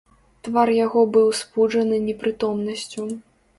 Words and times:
Твар 0.47 0.71
яго 0.85 1.03
быў 1.17 1.27
спуджаны 1.41 2.01
непрытомнасцю. 2.09 3.09